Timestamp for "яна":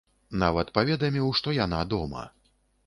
1.59-1.87